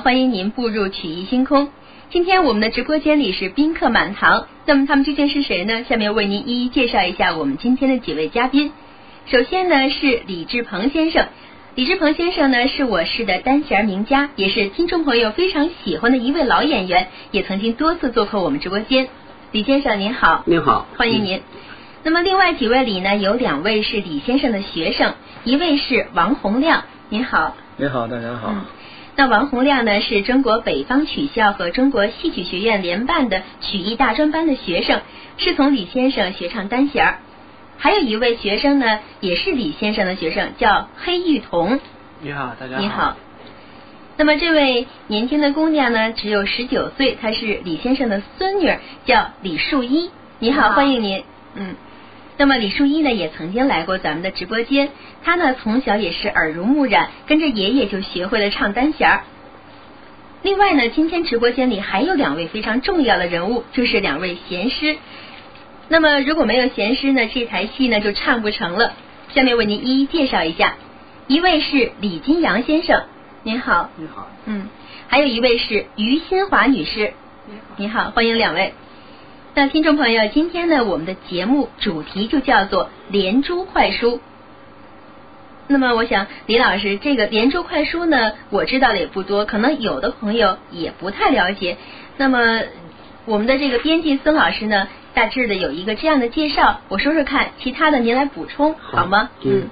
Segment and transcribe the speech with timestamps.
[0.00, 1.68] 欢迎您步入曲艺星空。
[2.10, 5.84] 今天我们的直播间里是宾客满堂，那么他们究竟是谁呢？
[5.84, 8.72] 下面为您一一介绍一下我们今天的几位嘉宾。
[9.26, 11.26] 首先呢是李志鹏先生，
[11.74, 19.08] 李志鹏先生呢是我市的单弦名家，也是听众朋友非常喜欢的一位老演员，也曾经多次做客我们直播间。
[19.52, 21.40] 李先生您好，您好，欢迎您。
[22.02, 27.56] 那么另外几位里呢，有两位是李先生的学生，一位是王洪亮，您好。
[27.76, 28.50] 您好，大家好。
[28.50, 28.64] 嗯
[29.16, 35.02] 那王洪亮呢，是中国北方曲校和中国戏曲学院联办的曲艺大专班的学生，
[35.36, 37.18] 是从李先生学唱单弦儿。
[37.78, 41.78] 还有一位学生呢，也是李先生的学生，叫黑玉彤。
[42.22, 42.82] 你好，大家好。
[42.82, 43.16] 你好。
[44.16, 50.10] 那么这位年轻的姑娘呢，只有十九岁，她是李先生的孙女儿，叫李树一。
[50.40, 51.22] 你好，欢迎您。
[51.54, 51.76] 嗯。
[52.36, 54.88] 那么李树一呢，也曾经来过咱们的直播间。
[55.22, 59.22] 他呢，从小也是耳濡目染，跟着爷爷就学会了唱单弦儿。
[60.42, 64.96] 另外呢，今天直播间里还有两位非常重要的人物，就是两位弦师。
[65.88, 68.92] 那么如果没有弦师呢，这台戏呢就唱不成了。
[69.32, 70.74] 下面为您一一介绍一下，
[71.28, 73.04] 一位是李金阳先生，
[73.42, 73.90] 您好。
[73.96, 74.28] 你好。
[74.46, 74.68] 嗯，
[75.08, 77.12] 还有一位是于新华女士，
[77.46, 77.74] 你好。
[77.76, 78.74] 你好，欢迎两位。
[79.56, 84.20] 那听众朋友，今天呢，我们的节目主题就叫做连珠快书。
[85.68, 91.76] 那么，我想李老师，这个连珠快书呢，我知道的也不多，可能有的朋友也不太了解。
[92.16, 92.62] 那么，
[93.26, 99.30] 我们的这个编辑孙老师呢，大致的有一个这样的介绍，我说说看，其他的您来补充好吗？
[99.44, 99.68] 嗯。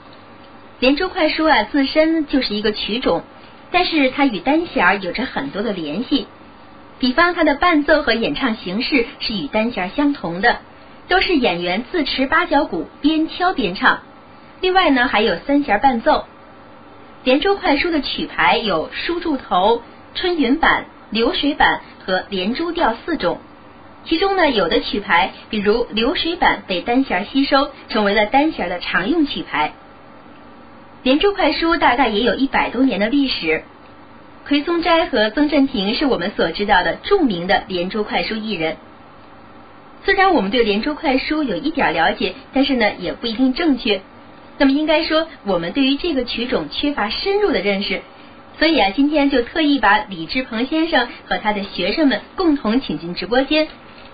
[0.79, 3.25] 连珠快书啊，自身就是一个曲种，
[3.73, 6.29] 但是它与单弦儿有着很多的联系。
[7.03, 10.59] 比方它的伴奏和演唱形式是与单弦相同的，
[11.09, 14.03] 都是演员自持八角鼓，边敲边唱。
[14.61, 16.27] 另外呢，还有三弦伴奏。
[17.25, 19.83] 连珠快书的曲牌有书柱头、
[20.15, 23.41] 春云版、流水版和连珠调四种。
[24.05, 29.73] 其中呢，有的曲牌，比如流水版，被单弦吸收，成为了单弦的常用曲牌。
[31.03, 33.65] 连珠快书大概也有一百多年的历史。
[34.47, 38.77] 奎松斋和曾振庭是我们所知道的著名的连珠快书艺人。
[40.05, 44.01] 虽然我们对连珠快书有一点了解，但是呢也不一定正确。
[44.59, 48.03] 那么应该说，我们对于这个曲种缺乏深入的认识。
[48.59, 53.69] 所以啊，今天就特意把李志鹏先生和他的学生们共同请进直播间，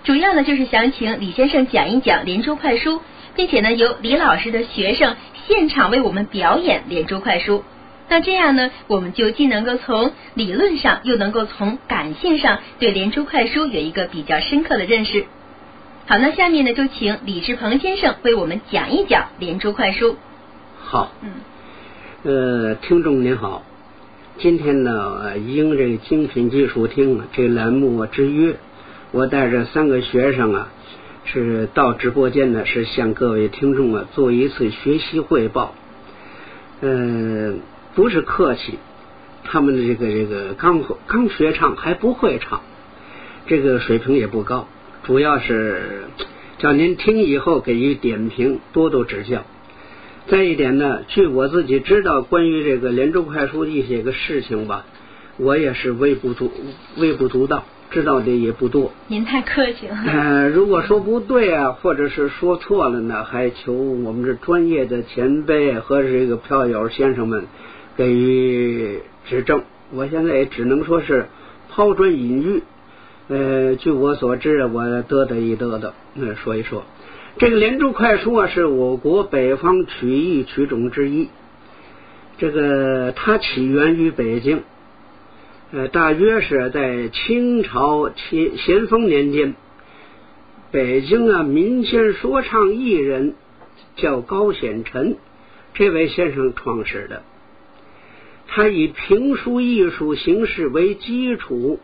[0.04, 3.00] 主要呢就是想请李先生讲一讲连珠快书，
[3.34, 5.16] 并且呢由李老师的学生
[5.46, 7.64] 现场为我们表演连珠快书。
[8.10, 15.26] 那这样呢，我们就既能够从理论上，又能够从感性上对连珠快书有一个比较深刻的认识。
[16.06, 20.16] 好，那下面呢，就请李志鹏先生为我们讲一讲连珠快书。
[20.80, 21.12] 好。
[21.20, 21.32] 嗯。
[22.22, 23.62] 呃，听众您好，
[24.38, 28.56] 今天呢，应这个精品技术厅这栏目之约，
[29.12, 30.68] 我带着三个学生啊，
[31.26, 35.74] 是到直播间呢，是向各位听众啊做一次学习汇报。
[36.80, 37.60] 嗯。
[37.98, 38.78] 不是客气，
[39.42, 42.60] 他们的这个这个刚刚学唱还不会唱，
[43.48, 44.68] 这个水平也不高，
[45.02, 46.04] 主要是
[46.58, 49.42] 叫您听以后给予点评，多多指教。
[50.28, 54.84] 再一点呢，据我自己知道关于这个连州快书一些个事情吧，
[55.36, 56.52] 我也是微不足
[56.98, 58.92] 微不足道，知道的也不多。
[59.08, 59.96] 您太客气了。
[60.06, 67.46] 呃，如果说不对啊，或者是说错了呢，还求我们这专业的前辈和这个票友先生们。
[67.98, 71.26] 给予指正，我现在也只能说是
[71.68, 72.62] 抛砖引玉。
[73.26, 76.84] 呃，据我所知，我嘚嘚一嘚嘚，嗯，说一说
[77.38, 81.28] 这个连珠快书啊，是我国北方曲艺曲种之一。
[82.38, 84.62] 这个它起源于北京，
[85.72, 89.56] 呃，大约是在清朝乾咸丰年间，
[90.70, 93.34] 北京啊民间说唱艺人
[93.96, 95.16] 叫高显臣，
[95.74, 97.24] 这位先生创始的。
[98.50, 101.78] 他以评书艺术形式为基础，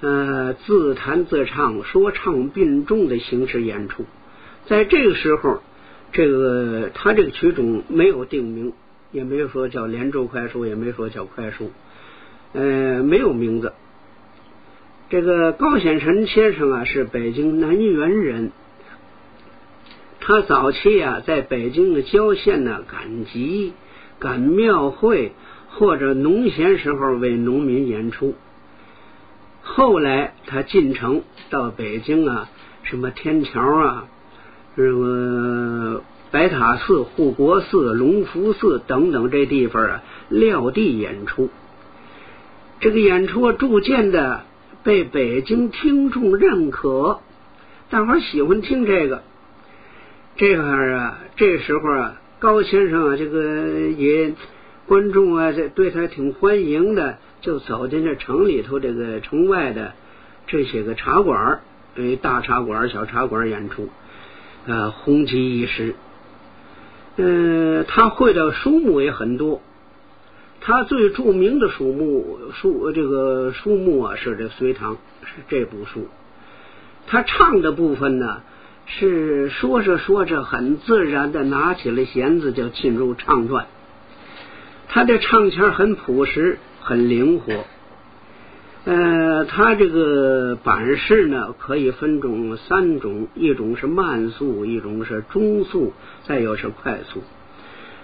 [0.00, 4.04] 呃，自弹自唱、说唱并重的形式演出。
[4.66, 5.62] 在这个时候，
[6.10, 8.72] 这个他这个曲种没有定名，
[9.12, 11.70] 也没有说叫连珠快书，也没说叫快书，
[12.52, 13.72] 呃，没有名字。
[15.08, 18.50] 这个高显臣先生啊，是北京南园人。
[20.18, 23.72] 他早期啊，在北京的郊县呢赶集、
[24.18, 25.30] 赶庙会。
[25.74, 28.34] 或者农闲时候为农民演出。
[29.62, 32.48] 后来他进城到北京啊，
[32.82, 34.04] 什么天桥啊，
[34.76, 41.50] 什么白塔寺、护国寺、隆福寺等等这地方啊，撂地演出。
[42.80, 44.42] 这个演出逐渐的
[44.82, 47.20] 被北京听众认可，
[47.90, 49.22] 大伙喜欢听这个。
[50.34, 54.32] 这会儿啊，这时候啊，高先生啊，这个也
[54.92, 57.16] 观众啊，这对他挺欢迎的。
[57.40, 59.94] 就走进这城里头，这个城外的
[60.46, 61.62] 这些个茶馆，
[61.96, 63.88] 哎，大茶馆、小茶馆演出，
[64.66, 65.94] 呃，红极一时。
[67.16, 69.62] 嗯，他会的书目也很多，
[70.60, 76.06] 他最著名的书目书这个书目啊是这《隋唐》，是这部书。
[77.06, 78.42] 他唱的部分呢，
[78.84, 83.68] 是说着说着很自然的拿起了弦子就进入唱段，
[84.92, 86.58] 他的唱腔很朴实。
[86.84, 87.64] 很灵活，
[88.84, 95.92] 呃，他这个版式呢，可以分种三种，一种是慢速，一种是中速，
[96.24, 97.22] 再有是快速。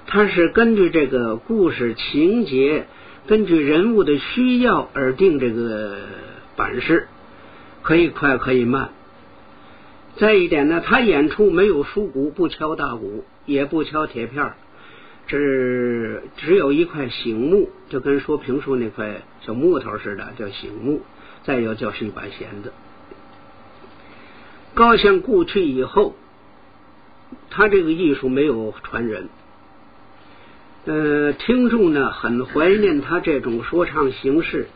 [0.06, 2.86] 他是根据这个故事情节，
[3.26, 5.96] 根据人物的需要而定这个
[6.54, 7.08] 版式，
[7.82, 8.90] 可以快，可以慢。
[10.18, 14.67] 再一点呢，他演出没有书鼓，不敲大鼓，也不敲铁片这
[15.28, 21.02] 只有一块醒木，就跟说评书那块小木头似的，叫醒木。
[21.44, 22.72] 再有就是一把弦子。
[24.74, 26.14] 高相故去以后，
[27.50, 29.28] 他这个艺术没有传人。
[30.84, 34.68] 呃，听众呢很怀念他这种说唱形式，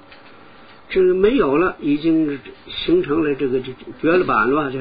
[0.89, 2.39] 这个没有了，已经
[2.69, 4.79] 形成了这个这绝了版了，就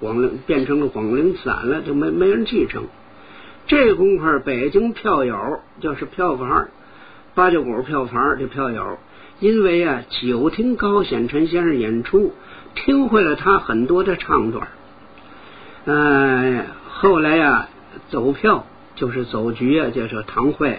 [0.00, 2.84] 广陵变成了广陵散了，就没没人继承。
[3.66, 6.68] 这功夫，北京票友就是票房，
[7.34, 8.98] 八九股票房这票友，
[9.40, 12.32] 因为啊久听高显臣先生演出，
[12.76, 14.68] 听会了他很多的唱段，
[15.84, 17.68] 呃，后来呀
[18.08, 20.78] 走票就是走局啊，就是堂会，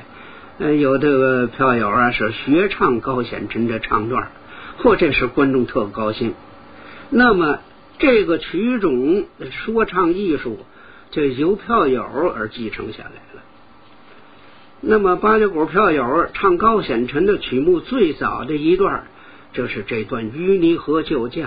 [0.58, 4.30] 呃，有这个票友啊是学唱高显臣的唱段，
[4.78, 6.34] 或这是观众特高兴。
[7.10, 7.60] 那么
[8.00, 10.60] 这个曲种说唱艺术。
[11.18, 13.42] 这由票友而继承下来了。
[14.82, 19.08] 那么八九股票友唱高显臣的曲目最早的一段，
[19.52, 21.46] 就是这段《淤泥河救驾》。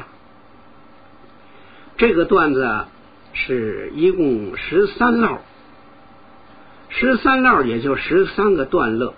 [1.98, 2.68] 这个段子，
[3.32, 5.38] 是一共十三烙，
[6.88, 9.14] 十三烙也就十三个段落。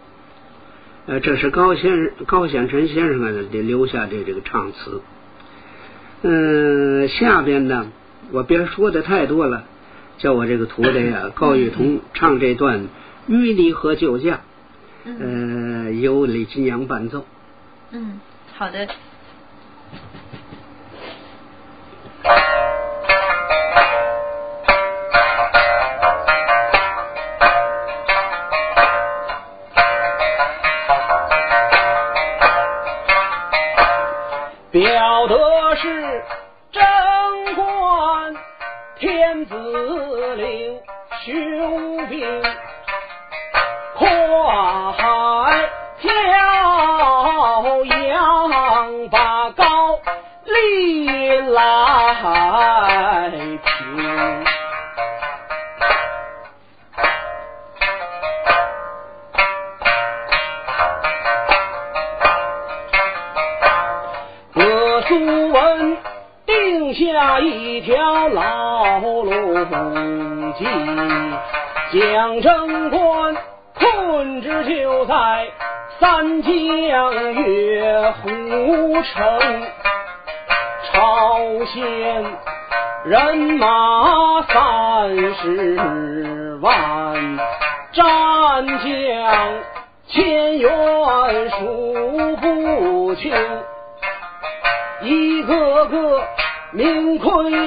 [1.07, 5.01] 呃，这是高先高显臣先生啊留下的这个唱词。
[6.21, 7.87] 嗯，下边呢，
[8.33, 9.65] 我别说的太多了。
[10.19, 12.81] 叫我这个徒弟啊，高玉彤唱这段
[13.29, 14.41] 《淤泥河救驾》，
[15.19, 17.27] 呃，由李金阳伴奏。
[17.91, 18.21] 嗯，
[18.55, 18.89] 好的。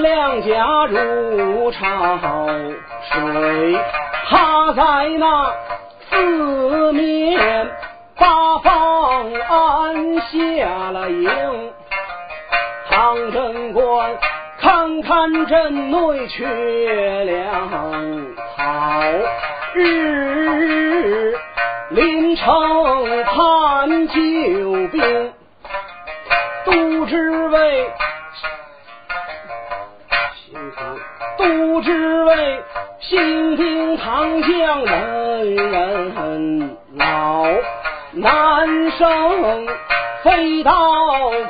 [0.01, 2.19] 两甲如潮
[3.11, 3.79] 水，
[4.27, 4.83] 他在
[5.17, 5.53] 那
[6.09, 7.71] 四面
[8.17, 11.29] 八方安下了营。
[12.89, 14.17] 唐贞观
[14.59, 17.69] 看看阵内缺粮
[18.55, 18.63] 草，
[19.73, 21.35] 日日
[21.89, 24.13] 临城盼救
[24.87, 25.33] 兵，
[26.65, 27.49] 都只
[31.37, 32.63] 都只为
[32.99, 37.45] 新兵唐将人人老，
[38.13, 39.67] 男生
[40.23, 40.71] 飞刀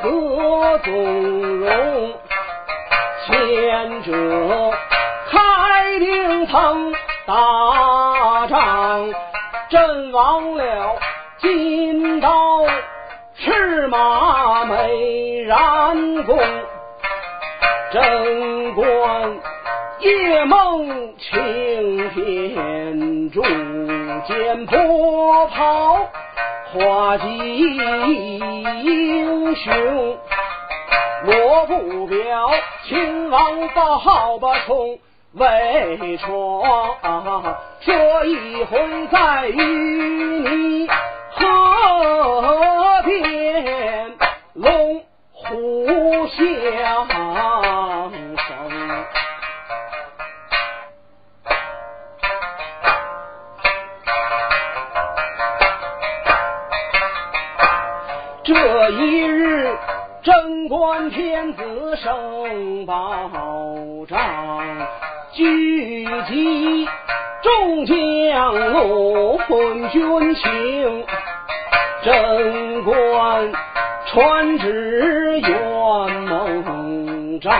[0.03, 0.93] 各纵
[1.59, 2.13] 容，
[3.25, 4.71] 前者
[5.31, 6.93] 开顶腾
[7.25, 9.13] 大仗，
[9.69, 10.95] 阵亡了
[11.39, 12.29] 金刀
[13.37, 16.37] 赤马美髯公，
[17.95, 19.39] 贞观
[19.99, 23.41] 夜梦青天柱，
[24.27, 26.05] 剑破袍。
[26.73, 30.17] 花季英雄，
[31.25, 32.51] 我不表，
[32.83, 34.99] 秦王报不冲
[35.35, 40.85] 魏闯，这一回在与你
[41.31, 44.11] 河边
[44.53, 45.01] 龙
[45.37, 47.07] 虎相
[48.37, 48.45] 生。
[58.45, 59.77] 这一日，
[60.23, 63.29] 贞观天子升宝
[64.07, 64.87] 帐，
[65.33, 66.87] 聚集
[67.41, 71.05] 众将论军情。
[72.03, 73.51] 贞观
[74.15, 76.09] 传旨元
[76.63, 77.51] 猛诏，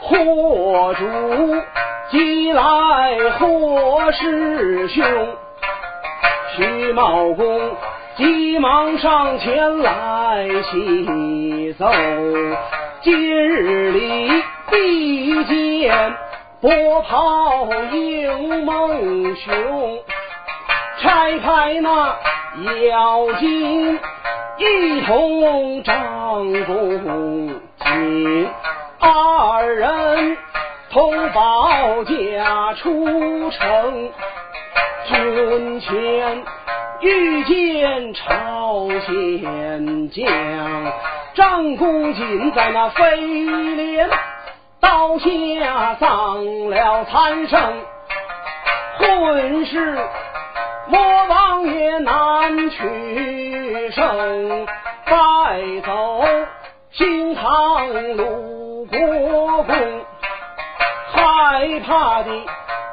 [0.00, 1.04] 祸主
[2.10, 5.04] 即来祸师兄，
[6.56, 7.70] 徐茂公。
[8.16, 11.88] 急忙上前来细奏，
[13.02, 14.30] 今日里
[14.72, 16.14] 必见
[16.60, 16.70] 波
[17.08, 19.98] 涛迎猛雄，
[21.04, 22.16] 拆开那
[22.88, 24.00] 妖精
[24.56, 28.48] 一同张弓箭，
[29.00, 30.38] 二人
[30.90, 34.10] 同保驾出城，
[35.06, 36.42] 军前。
[37.00, 40.24] 遇见朝鲜将，
[41.34, 44.08] 张公瑾在那飞镰
[44.80, 47.74] 刀下丧了残生，
[48.96, 49.98] 混世
[50.86, 54.66] 魔王也难取胜，
[55.06, 56.24] 败走
[56.92, 59.74] 新唐鲁国公，
[61.12, 62.30] 害怕的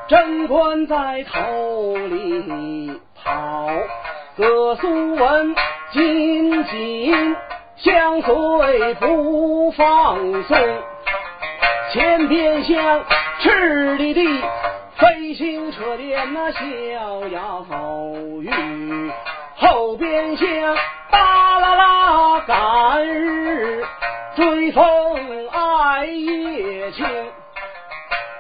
[0.08, 3.68] 贞观在头里跑。
[4.38, 5.56] 各苏文
[5.92, 7.36] 紧紧
[7.76, 10.58] 相随不放松，
[11.92, 13.04] 前边厢
[13.40, 14.22] 赤里的
[14.98, 17.66] 飞行车点那逍遥
[18.42, 19.12] 雨，
[19.56, 20.48] 后边厢
[21.10, 23.84] 巴啦啦赶日
[24.36, 24.84] 追风
[25.50, 27.06] 爱夜情，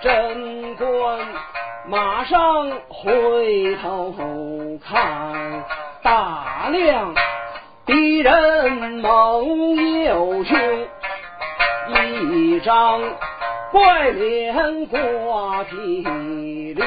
[0.02, 1.20] 贞观
[1.88, 4.14] 马上回头
[4.88, 5.64] 看。
[6.04, 7.14] 大量
[7.86, 10.88] 敌人猛又凶，
[12.32, 13.02] 一张
[13.72, 15.76] 怪脸挂皮
[16.74, 16.84] 绿，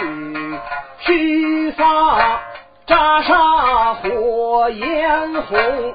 [1.00, 2.40] 须发
[2.86, 5.94] 扎煞火焰红，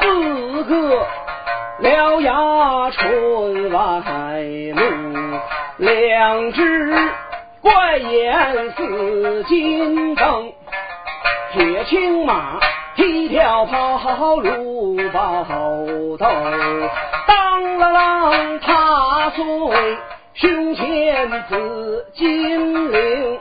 [0.00, 1.06] 四个
[1.80, 4.02] 獠牙唇外
[4.74, 4.82] 露，
[5.76, 6.92] 两只
[7.62, 10.52] 怪眼似金灯。
[11.52, 12.58] 铁青马，
[12.96, 15.44] 踢跳跑，如宝
[16.18, 16.26] 斗，
[17.26, 18.58] 当啷啷
[19.26, 19.44] 踏碎
[20.34, 23.38] 胸前紫金铃，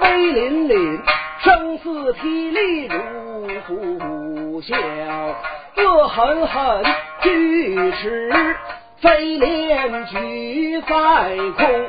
[0.00, 1.00] 威凛凛，
[1.38, 4.74] 声似霹雳如虎啸，
[5.76, 6.84] 恶狠狠，
[7.22, 8.32] 锯齿
[9.00, 10.88] 飞镰举在
[11.56, 11.86] 空。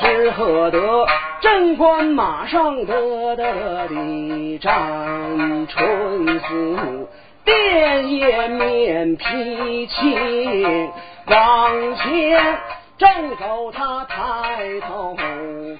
[0.00, 1.06] 只喝得
[1.40, 7.08] 贞观马上得得的战春思，
[7.46, 10.92] 便也面皮青。
[11.26, 12.58] 往前
[12.98, 15.16] 正走，他抬头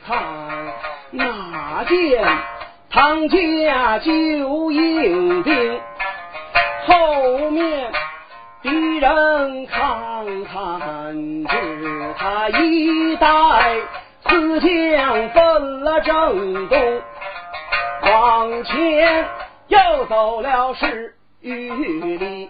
[0.06, 0.18] 看，
[1.10, 2.24] 哪见
[2.90, 5.80] 唐家救应兵，
[6.86, 7.92] 后面
[8.62, 13.76] 敌人看看，只他一带。
[14.26, 17.02] 四将分了正东，
[18.02, 19.28] 往前
[19.68, 22.48] 又走了十余里，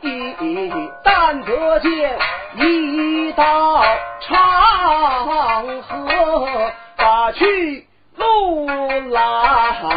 [1.03, 2.17] 但得见
[2.55, 3.83] 一道
[4.21, 8.67] 长河把去路
[9.11, 9.91] 来横。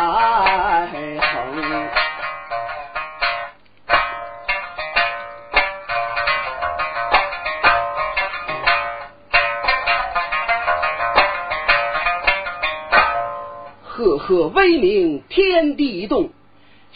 [13.84, 16.30] 赫赫威名天地动，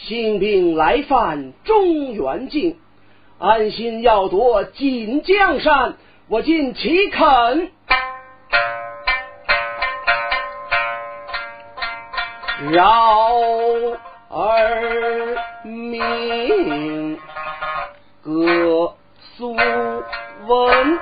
[0.04, 2.76] 兴兵来犯中原境，
[3.38, 5.94] 安心要夺锦江山，
[6.26, 7.70] 我今岂肯？
[12.72, 13.36] 饶
[14.28, 17.16] 儿命，
[18.22, 18.94] 歌
[19.36, 20.98] 苏文，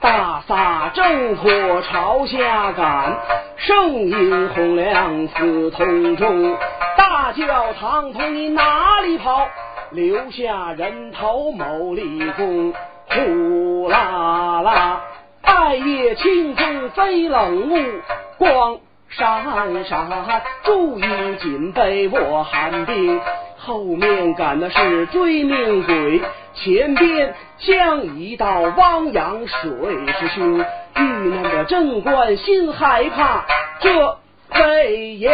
[0.00, 3.18] 大撒正火朝下赶，
[3.58, 6.56] 圣音洪亮四通中，
[6.96, 9.46] 大叫唐突你哪里跑？
[9.90, 12.72] 留下人头谋立功，
[13.10, 15.00] 呼啦啦，
[15.42, 18.00] 半夜清风飞冷雾，
[18.38, 18.78] 光。
[19.10, 19.42] 闪
[19.84, 23.20] 闪，注意紧被我寒冰，
[23.62, 26.22] 后面赶的是追命鬼，
[26.54, 29.70] 前边将一道汪洋水
[30.18, 30.64] 势凶，遇
[30.96, 33.44] 难的贞观心害怕，
[33.80, 34.18] 这
[34.50, 35.30] 非也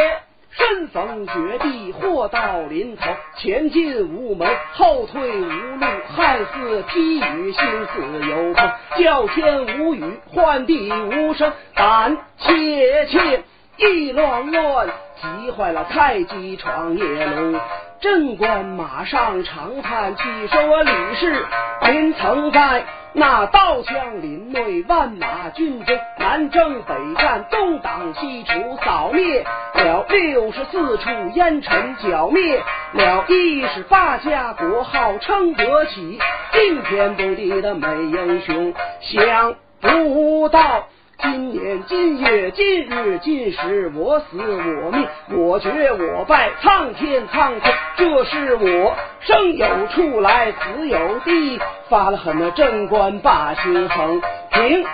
[0.50, 3.04] 身逢绝地，祸到临头，
[3.36, 7.64] 前进无门，后退无路，看似披雨，心
[7.94, 10.02] 似有风，叫天无语，
[10.34, 13.44] 唤地无声，胆怯怯。
[13.78, 17.60] 意乱乱，急坏了太极闯夜龙。
[18.00, 21.46] 贞观马上长叹气，说我李氏
[21.90, 29.42] 您曾在那刀枪林内，万马军中南征北战，东挡西除，扫灭
[29.74, 36.18] 了六十四处烟尘，剿灭了一十八家国号，称得起
[36.52, 38.74] 惊天动地的美英雄。
[39.00, 40.86] 想不到。
[41.18, 51.58] 今年今月今日今时，我死我命，我绝我败，苍天苍天，这是我生有处来，死有地，
[51.88, 54.86] 发了狠的贞观把心横，凭着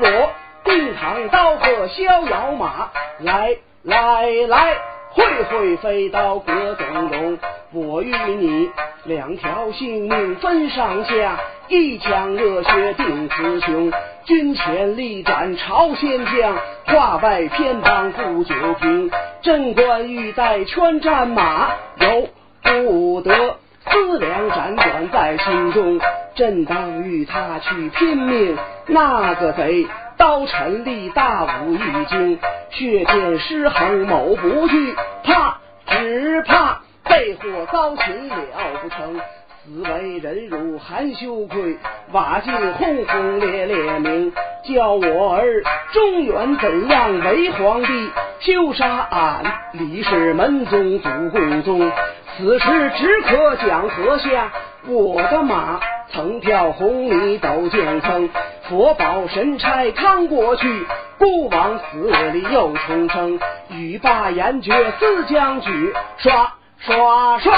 [0.00, 0.30] 我
[0.64, 4.74] 定堂刀客逍遥马，来来来，
[5.16, 7.38] 会会飞刀戈咚咚，
[7.72, 8.70] 我与你
[9.04, 13.90] 两条性命分上下，一腔热血定雌雄。
[14.26, 19.10] 军前力斩朝鲜将，话外偏帮顾九平。
[19.40, 22.28] 贞观欲带圈战马，由
[22.62, 23.56] 不得
[23.88, 26.00] 思量斩短在心中。
[26.34, 32.38] 正当与他去拼命，那个贼刀沉力大武一惊，
[32.70, 38.34] 血溅尸横某不惧，怕只怕被火遭擒了
[38.82, 39.20] 不成。
[39.64, 41.76] 此为人辱含羞愧，
[42.12, 44.32] 瓦尽轰轰烈烈名，
[44.64, 45.44] 叫我儿
[45.92, 48.10] 中原怎样为皇帝？
[48.38, 51.90] 休杀俺李氏门宗祖公宗。
[52.36, 54.52] 此时只可讲河下，
[54.86, 55.80] 我的马
[56.12, 58.28] 曾跳红泥斗剑曾，
[58.68, 60.86] 佛宝神差扛过去，
[61.18, 63.38] 孤王死里又重生，
[63.70, 67.52] 欲罢言绝四将举，刷刷刷。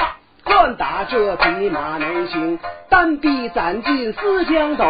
[0.44, 4.84] 乱打这匹马能行，单臂攒进丝江斗，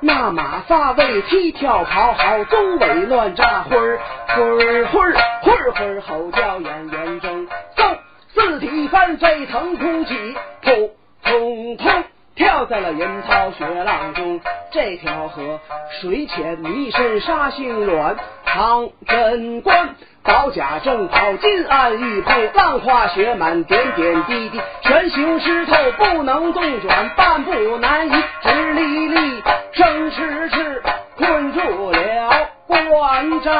[0.00, 7.96] 那马发为踢跳跑，好中尾乱扎灰儿，灰儿灰儿灰儿灰儿吼叫眼眼睁，嗖
[8.34, 12.04] 四蹄翻飞腾空起，扑通通
[12.36, 14.40] 跳在了银涛雪浪中。
[14.72, 15.60] 这条河
[16.00, 19.94] 水浅泥深沙性软，唐贞观。
[20.24, 29.42] 宝甲正好，金鞍玉佩，浪花雪满，点点滴滴，全形湿透，不能动转，半步难移，直立立，
[29.72, 30.82] 生迟迟，
[31.18, 33.52] 困住了关战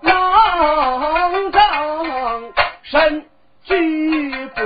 [0.00, 1.60] 狼狈，
[2.82, 3.26] 身
[3.64, 4.62] 居不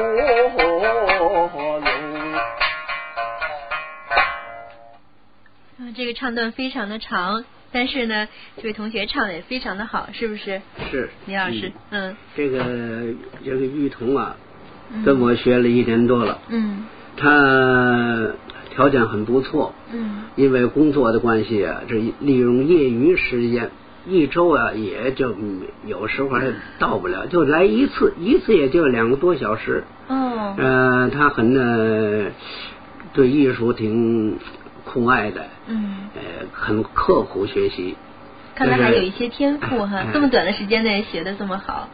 [5.85, 7.45] 啊，这个唱段非常的长。
[7.71, 10.63] 但是呢，这位同学唱的也非常的好，是不是？
[10.91, 12.17] 是，李老师，嗯。
[12.37, 12.59] 这个
[13.45, 14.37] 这个玉彤啊，
[15.05, 16.39] 跟我学了一年多了。
[16.49, 16.87] 嗯。
[17.17, 18.29] 他
[18.71, 19.75] 条件很不错。
[19.93, 20.23] 嗯。
[20.37, 23.71] 因为工作的关系啊，这利用业余时间，
[24.07, 25.35] 一周啊也就
[25.85, 26.47] 有时候还
[26.79, 29.83] 到不了，就来一次，一次也就两个多小时。
[30.07, 30.55] 哦。
[30.57, 32.31] 呃，他很呢，
[33.13, 34.39] 对艺术挺。
[34.95, 37.97] 酷爱的，嗯，呃，很刻苦学习，
[38.55, 41.89] 看来还有一些天赋哈，这么短的时间内学的这么好。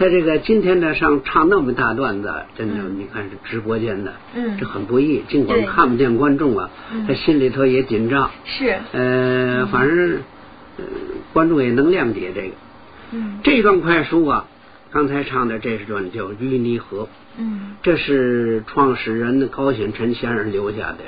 [0.00, 5.22] 在这个今天的，上唱那么大段子，真的，你看是直播间的，嗯，这很不易。
[5.28, 6.70] 尽管看不见观众啊，
[7.06, 8.32] 他心里头也紧张。
[8.44, 8.80] 是。
[8.90, 10.18] 呃，反正，
[11.32, 12.54] 观众也能谅解这个。
[13.12, 13.38] 嗯。
[13.44, 14.46] 这段快书啊，
[14.90, 17.02] 刚才唱的这是段叫《淤泥河》。
[17.38, 17.76] 嗯。
[17.84, 20.98] 这是创始人高显臣先生留下的。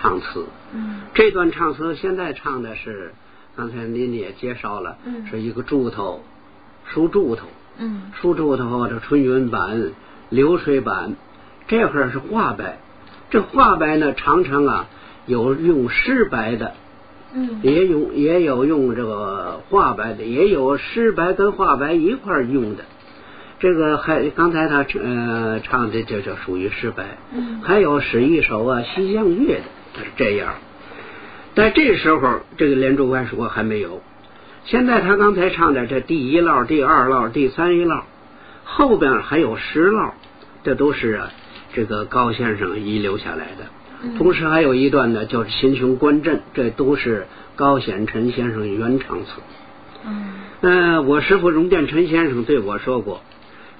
[0.00, 3.12] 唱词，嗯，这段唱词现在唱的是，
[3.56, 6.22] 刚才您也介绍了，嗯，是一个柱头，
[6.86, 7.46] 书柱头，
[7.78, 9.90] 嗯，书柱头这春云版
[10.30, 11.16] 流水板，
[11.66, 12.78] 这块是画白。
[13.30, 14.86] 这画白呢，常常啊
[15.26, 16.74] 有用湿白的，
[17.34, 17.58] 嗯。
[17.62, 22.84] 也有也有用这个画白的，也有湿白跟画白一块儿用的。
[23.58, 27.60] 这个还刚才他呃唱的这就属于诗白，嗯。
[27.62, 29.64] 还有使一首啊《西厢月》的
[29.98, 30.54] 是这样。
[31.54, 34.00] 在这时候，这个连珠快说还没有。
[34.64, 38.02] 现在他刚才唱的这第一烙、第二烙、第三一烙，
[38.64, 40.12] 后边还有十烙，
[40.62, 41.30] 这都是啊
[41.72, 43.66] 这个高先生遗留下来的。
[44.02, 49.32] 嗯同时还有一段呢，叫《秦琼观阵》，这都是高显臣先生原唱词。
[50.06, 53.22] 嗯嗯，我师傅荣殿臣先生对我说过，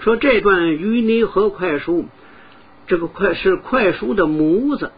[0.00, 2.06] 说这段淤泥河快书，
[2.88, 4.90] 这个快是快书的模子。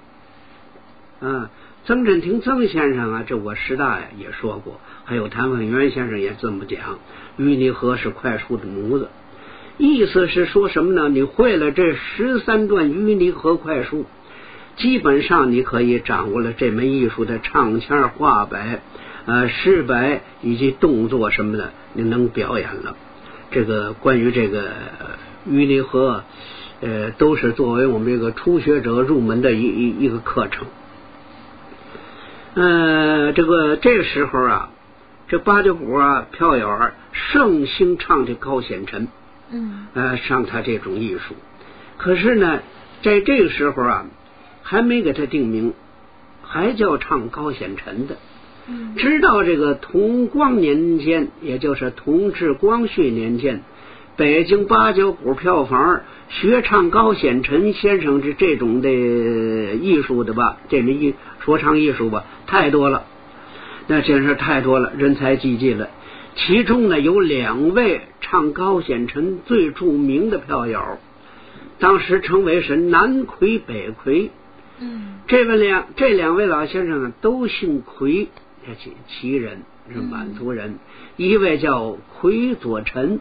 [1.21, 1.51] 啊，
[1.85, 6.99] 曾振庭曾先生啊，这我师大呀也说过，还有谭凤元先生也这么讲，
[7.39, 9.09] 淤泥河是快书的模子。
[9.77, 11.09] 意思是说什么呢？
[11.09, 14.07] 你会了这十三段淤泥河快书，
[14.77, 18.81] 基本上你可以掌握了这门艺术的唱腔、画白、
[19.27, 22.97] 呃诗白以及动作什么的，你能表演了。
[23.51, 24.71] 这个关于这个
[25.49, 26.25] 淤泥河，
[26.81, 30.67] 呃，都是作为我们这个初学者入门的一一一个课程。
[32.55, 34.71] 呃，这个这个时候啊，
[35.29, 39.09] 这八九鼓啊、票友啊盛兴唱这高显臣，
[39.53, 41.35] 嗯呃，上他这种艺术。
[41.97, 42.61] 可是呢，
[43.03, 44.07] 在这个时候啊，
[44.63, 45.75] 还没给他定名，
[46.43, 48.17] 还叫唱高显臣的。
[48.67, 53.63] 嗯直到这个同光年间，也就是同治、光绪年间，
[54.17, 63.05] 北京八九鼓票房学唱高显臣先生这这种的艺术的吧，这门艺说唱艺术吧，太多了，
[63.87, 65.89] 那真是太多了，人才济济了。
[66.37, 70.99] 其中呢，有两位唱高显臣最著名的票友，
[71.79, 74.31] 当时称为是南魁北魁。
[74.83, 78.29] 嗯这位两这两位老先生呢，都姓魁，
[78.67, 80.79] 这齐齐人是满族人。
[81.17, 83.21] 一位叫魁左臣，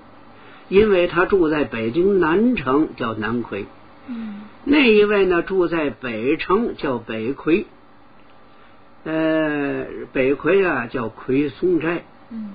[0.69, 3.65] 因为他住在北京南城，叫南魁；
[4.07, 7.65] 嗯那一位呢，住在北城，叫北魁。
[9.03, 12.03] 呃，北魁啊，叫魁松斋。
[12.31, 12.53] 嗯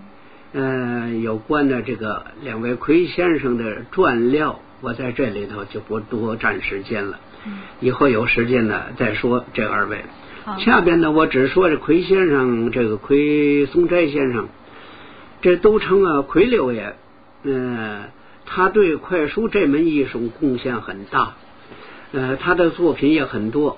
[0.52, 7.18] 呃，有关的这个两位魁先生的传料，我在这里头就不多占时间了。
[7.46, 10.04] 嗯以后有时间呢再说这二位。
[10.44, 14.48] 好下边呢，我只说这魁先生，这个魁松斋先生，
[15.42, 16.94] 这都称啊魁六爷。
[17.42, 18.04] 嗯、
[18.46, 21.34] 他对快书这门艺术贡献很大，
[22.12, 23.76] 呃，他的作品也很多。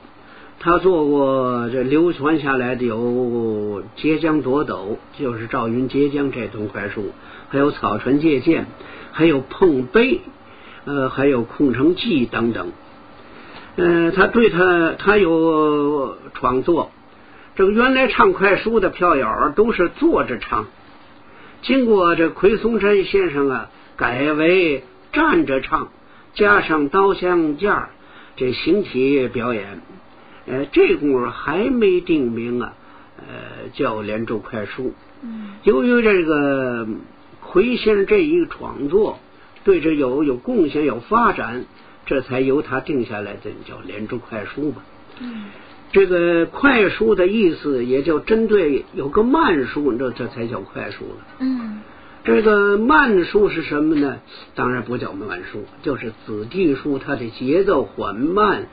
[0.59, 2.99] 他做过这流传下来的有
[3.95, 7.13] 《截江夺斗》，就是赵云截江这段快书，
[7.51, 8.63] 还有《草船借箭》，
[9.13, 10.15] 还有《碰杯》，
[10.87, 12.73] 呃，还有《空城计》等等。
[13.77, 16.91] 呃，他对他他有创作，
[17.55, 20.67] 这个原来唱快书的票友都是坐着唱，
[21.63, 25.89] 经过这奎松山先生啊改为站着唱，
[26.35, 27.89] 加上刀枪架儿
[28.37, 29.81] 这形体表演，
[30.47, 32.75] 呃，这功夫还没定名啊，
[33.19, 34.95] 呃，叫连州快书。
[35.23, 36.87] 嗯由于这个
[37.41, 39.19] 魁先生这一个创作
[39.65, 41.65] 对这有有贡献有发展，
[42.05, 44.83] 这才由他定下来的叫连州快书吧。
[45.21, 45.47] 嗯
[45.93, 51.25] 这个快书的意思也就针对有个慢书，这这才叫快书了。
[51.39, 51.81] 嗯
[52.25, 54.19] 这个慢书是什么呢？
[54.57, 58.67] 当然不叫慢书，就是子弟书，它的节奏缓慢，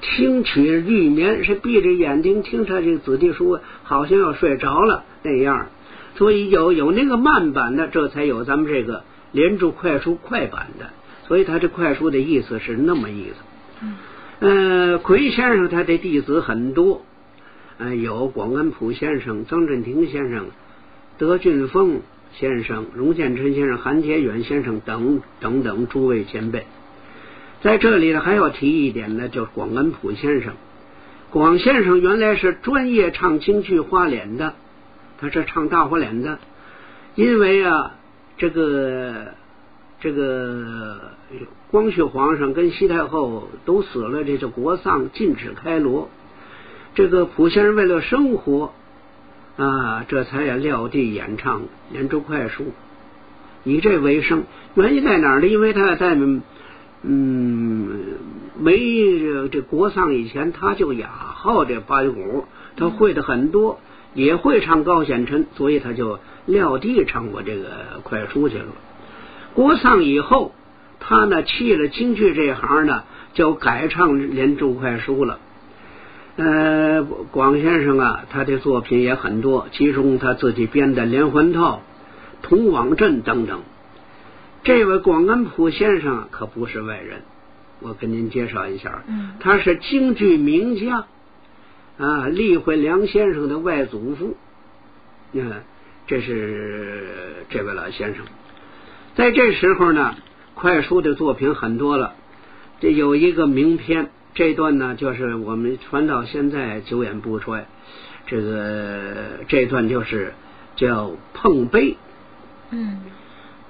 [0.00, 5.66] 听曲欲眠，是闭着眼睛听他这个子弟书，好像要睡着了那样。
[6.16, 10.90] 所以有有那个慢版的，这才有咱们这个连珠快书快版的。
[11.26, 13.34] 所以他这快书的意思是那么意思。
[13.82, 13.96] 嗯
[14.40, 17.02] 呃，奎先生他的弟子很多，
[17.78, 20.46] 呃，有广安普先生、曾振庭先生、
[21.18, 22.02] 德俊峰
[22.34, 26.66] 先生、荣建臣先生、韩铁远先生等等等诸位前辈。
[27.60, 30.54] 在这里呢，还要提一点呢，就是广安普先生。
[31.30, 34.54] 广先生原来是专业唱京剧花脸的，
[35.20, 36.38] 他是唱大花脸的。
[37.16, 37.96] 因为啊，
[38.36, 39.34] 这个
[40.00, 41.00] 这个
[41.70, 46.08] 光绪皇上跟西太后都死了，这叫国丧，禁止开锣。
[46.94, 48.72] 这个普先生为了生活
[49.56, 52.72] 啊，这才也撂地演唱连州快书，
[53.64, 54.44] 以这为生。
[54.74, 55.48] 原因在哪儿呢？
[55.48, 56.16] 因为他在
[57.02, 57.88] 嗯
[58.60, 58.76] 没
[59.50, 62.44] 这国丧以前，他就雅好这八音鼓，
[62.76, 63.78] 他会的很多，
[64.14, 68.64] 也会唱高显臣，所以他就撂地唱过这个快书去了。
[69.54, 70.52] 国丧以后，
[70.98, 75.38] 他呢弃了京剧这一行呢，就改唱连周快书了。
[76.36, 81.82] 呃，广先生啊，他的作品也很多，其中他自己编的连环套、
[82.42, 83.60] 同网阵等等。
[84.64, 87.22] 这位广安普先生可不是外人，
[87.80, 91.06] 我跟您介绍一下，嗯他是京剧名家
[91.98, 94.36] 啊，厉慧良先生的外祖父。
[95.32, 95.62] 嗯，
[96.06, 98.24] 这是这位老先生。
[99.14, 100.14] 在这时候呢，
[100.54, 102.14] 快书的作品很多了，
[102.80, 107.66] 这有一个名篇，这段呢就是我们传到现在久远不衰。
[108.26, 109.14] 这个
[109.48, 110.34] 这段就是
[110.76, 111.96] 叫碰杯。
[112.70, 113.00] 嗯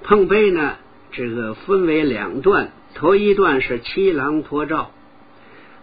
[0.09, 0.77] 碰杯呢，
[1.11, 4.89] 这个分为两段，头一段是七郎托照，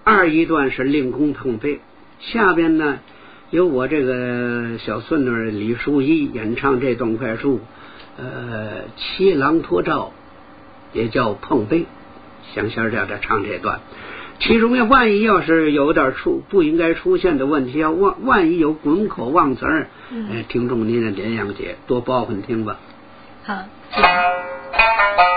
[0.02, 1.78] 二一段是令公碰杯。
[2.18, 2.98] 下边呢，
[3.50, 7.60] 由我这个小孙女李淑一演唱这段快书，
[8.18, 10.12] 呃，七郎托照
[10.92, 11.86] 也叫碰杯，
[12.52, 13.78] 香仙儿叫他唱这段。
[14.40, 22.80] 其中要万一要是有点出不应该出现的问题，要万万一有滚口忘词儿，嗯，听众您也联谅解，多包涵听吧。
[23.46, 23.54] 好，
[23.94, 25.35] 谢谢。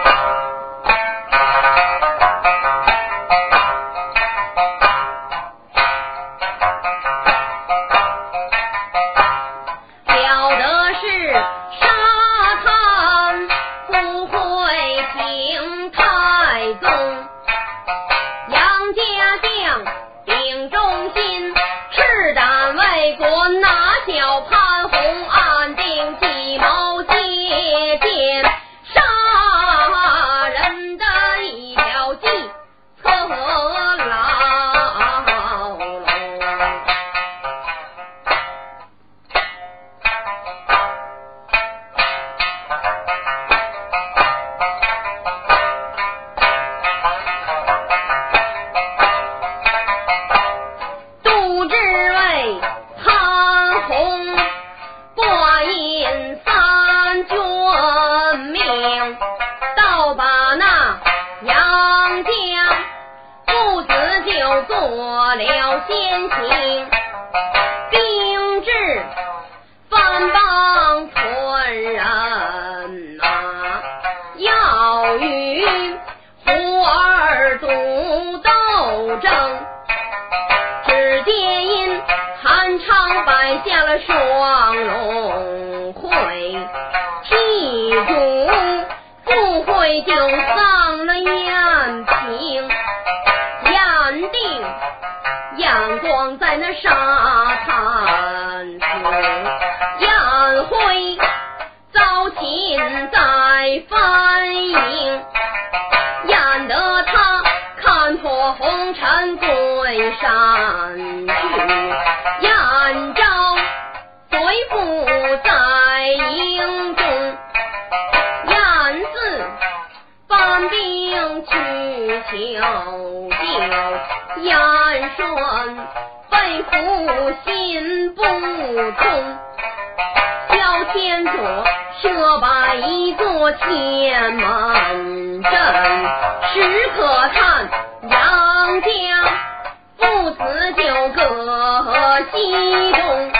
[142.25, 143.32] 西东，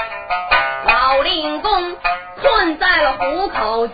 [0.86, 1.98] 老令公
[2.42, 3.88] 困在了虎口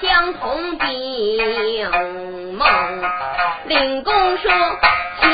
[0.00, 1.90] 相同并
[2.56, 2.66] 梦。
[3.64, 4.52] 令公说
[5.20, 5.28] 情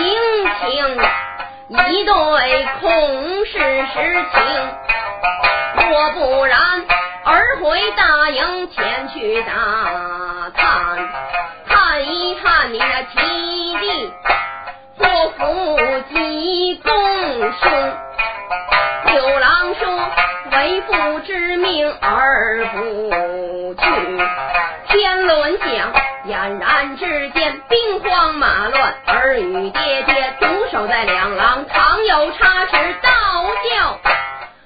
[0.61, 0.98] 情
[1.68, 2.12] 一对
[2.81, 4.40] 空是实情，
[5.90, 6.59] 若不然
[7.25, 9.53] 儿回大营前去打
[10.55, 11.09] 探，
[11.68, 14.12] 探一探你那七弟
[14.98, 15.05] 祸
[15.38, 15.77] 福
[16.12, 16.90] 及公
[17.53, 17.70] 兄。
[19.07, 19.83] 九郎说
[20.53, 23.85] 为父之命而不去，
[24.88, 25.93] 天伦响，
[26.27, 33.11] 俨然之间兵荒马乱，儿与爹爹独守在两廊，倘有差池倒
[33.65, 33.99] 叫，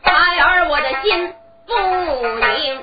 [0.02, 1.32] 孩儿我的心
[1.66, 2.82] 不宁。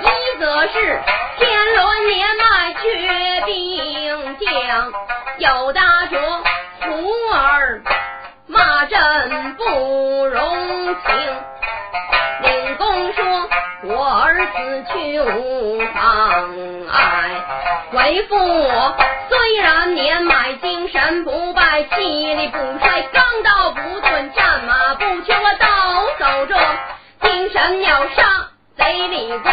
[0.00, 1.00] 一则是
[1.38, 4.92] 天伦年迈缺兵将，
[5.38, 6.18] 有大着
[6.80, 7.82] 徒儿
[8.46, 11.04] 骂朕不容情。
[13.88, 16.50] 我儿子去无妨
[16.90, 17.30] 碍，
[17.92, 18.36] 为父
[19.28, 25.66] 虽然年迈，精神不败，气力不衰，刚刀不钝，战马不缺，我倒
[26.18, 26.56] 走着
[27.22, 29.52] 精神要杀贼里功。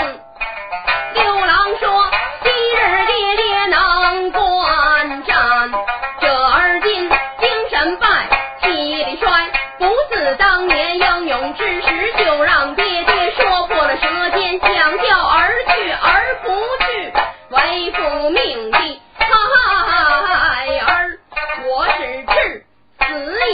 [18.29, 18.77] 命的
[19.17, 21.19] 孩儿，
[21.65, 22.65] 我是至
[22.99, 23.03] 死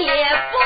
[0.01, 0.57] 也不。”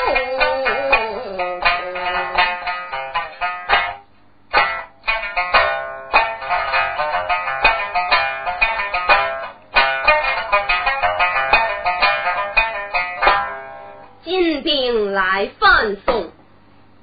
[14.23, 16.31] 金兵来犯宋，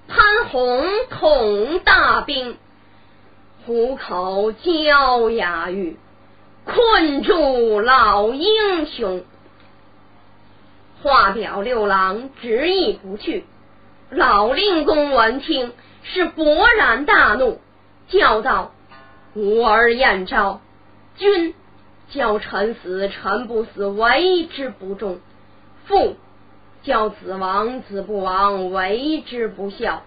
[0.08, 2.58] 潘洪统大兵，
[3.66, 5.99] 虎口焦牙玉，
[6.80, 9.22] 困住老英雄。
[11.02, 13.44] 话表六郎执意不去，
[14.08, 17.60] 老令公闻听是勃然大怒，
[18.08, 18.72] 叫道
[19.36, 20.62] ：“吾儿燕昭，
[21.16, 21.54] 君
[22.10, 25.18] 叫臣死，臣不死，为之不忠；
[25.86, 26.16] 父。”
[26.82, 30.02] 教子亡，子不亡，为之不孝。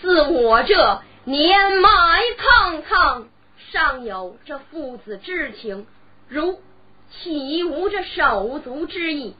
[0.00, 1.90] 似我这年迈
[2.38, 3.28] 苍苍，
[3.72, 5.86] 尚有这父子之情，
[6.28, 6.60] 如
[7.10, 9.34] 岂无这手足之意？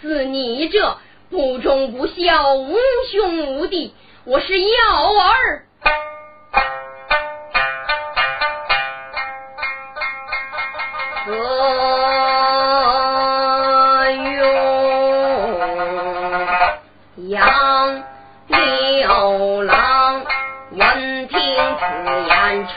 [0.00, 0.96] 似你这
[1.28, 2.76] 不忠不孝，无
[3.10, 3.92] 兄无弟，
[4.22, 4.68] 我是要
[5.18, 5.64] 儿。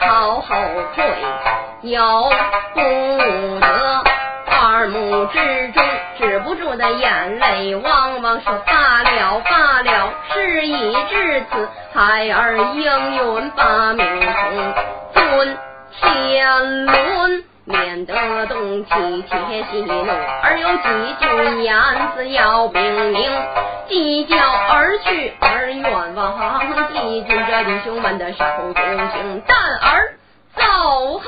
[0.02, 0.56] 朝后
[0.96, 1.06] 退，
[1.82, 2.30] 由
[2.74, 2.80] 不
[3.60, 4.04] 得
[4.48, 5.84] 二目之中
[6.18, 14.74] 止不住的眼泪汪汪说罢了罢了，事已至此，孩儿应允把命从，
[15.14, 15.58] 尊
[16.00, 17.51] 天伦。
[17.66, 18.92] 免得动气
[19.30, 19.94] 且息怒，
[20.44, 20.84] 而有几
[21.20, 21.76] 句言
[22.16, 23.32] 辞要禀明。
[23.88, 26.60] 计较而去，而远望
[26.94, 29.44] 记住这弟兄们的手足情。
[29.46, 30.14] 但儿
[30.56, 30.64] 走
[31.20, 31.22] 后，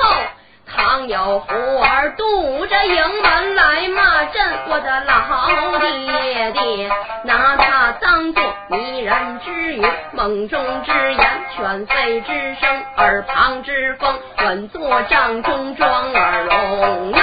[0.76, 6.90] 倘有虎儿堵着营门来骂朕，我的老爹爹，
[7.26, 17.22] 拿他当作迷人之语，梦中之言，犬吠之声，耳旁之风，稳坐帐中装耳聋爱，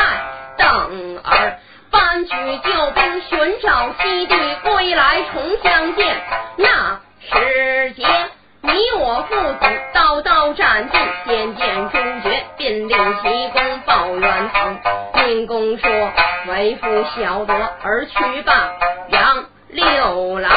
[0.57, 1.59] 等儿
[1.91, 6.17] 搬取救兵，寻找西地归来重相见。
[6.57, 8.07] 那时节，
[8.63, 9.59] 你我父子
[9.93, 11.99] 刀刀斩尽，渐渐诛
[12.71, 14.79] 绝，并令其功报远腾。
[15.15, 15.91] 令公说
[16.47, 18.73] ：“为父晓得，而去罢。”
[19.11, 20.53] 杨六郎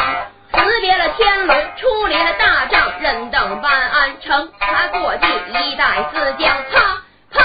[0.51, 7.01] 辞别了天伦，出离了大帐，任等办案，乘他过地，一带四将，啪
[7.31, 7.43] 啪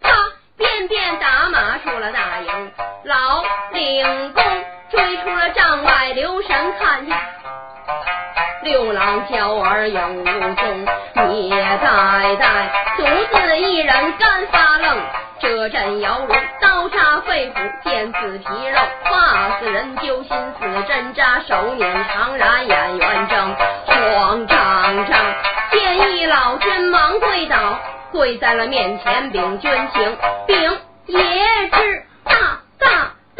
[0.00, 0.10] 啪，
[0.58, 2.72] 便便打马出了大营。
[3.04, 3.42] 老
[3.72, 4.44] 领公
[4.90, 7.20] 追出了帐外，留神看呀。
[8.62, 10.86] 六郎娇儿养无踪，
[11.32, 14.98] 也代代独自一人干发愣。
[15.40, 23.56] 这阵摇龙刀扎肺腑，见刺皮肉，怕死人揪心死针扎，手捻长髯眼圆睁，
[23.86, 25.18] 慌张张
[25.72, 27.78] 见一老君忙跪倒，
[28.12, 32.34] 跪在了面前禀军情，禀爷知大
[32.78, 32.88] 大。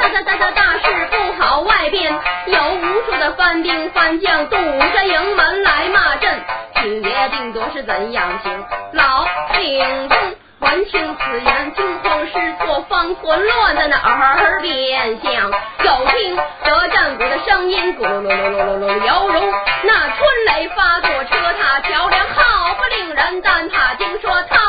[0.00, 2.10] 大大大大大事不好，外边
[2.46, 6.40] 有无数的番兵番将堵着营门来骂阵，
[6.76, 8.64] 请爷定夺是怎样行？
[8.92, 9.26] 老
[9.58, 10.16] 领公
[10.60, 12.32] 闻听此言，惊慌失
[12.64, 15.50] 措，方寸乱在那耳边响，
[15.84, 23.92] 又听得战鼓的声音咕噜噜噜噜噜噜犹如那春雷发作，车踏桥梁，好不令人胆怕。
[23.96, 24.59] 听说他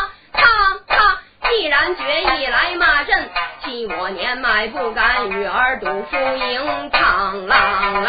[1.51, 3.29] 他既然决意来骂阵，
[3.61, 8.07] 欺我年迈不敢与儿赌输赢，嘡啷啷，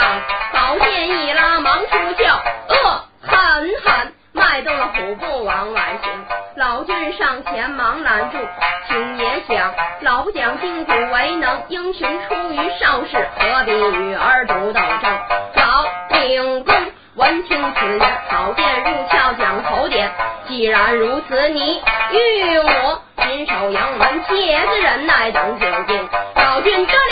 [0.52, 6.24] 宝剑一拉忙出鞘，恶狠狠迈动了虎步往外行。
[6.54, 8.38] 老君上前忙拦住，
[8.86, 15.18] 请爷想，老将筋骨为能，英雄出于少时，何必与儿赌斗争？
[15.56, 16.74] 老领公
[17.16, 20.12] 闻听此言，宝剑入鞘将头点。
[20.52, 21.80] 既然如此，你
[22.12, 26.08] 与我紧守营门，且自忍耐等救兵。
[26.36, 26.92] 老君这